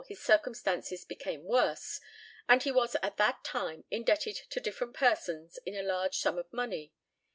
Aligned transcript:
In 0.09 0.15
1854 0.15 0.15
his 0.15 0.25
circumstances 0.25 1.05
became 1.05 1.43
worse, 1.43 1.99
and 2.49 2.63
he 2.63 2.71
was 2.71 2.95
at 3.03 3.17
that 3.17 3.43
time 3.43 3.83
indebted 3.91 4.35
to 4.49 4.59
different 4.59 4.95
persons 4.95 5.59
in 5.63 5.75
a 5.75 5.83
large 5.83 6.15
sum 6.17 6.39
of 6.39 6.51
money. 6.51 6.91